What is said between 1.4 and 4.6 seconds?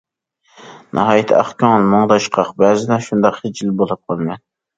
كۆڭۈل، مۇڭداشقاق، بەزىدە شۇنداق خىجىل بولۇپ قالىمەن.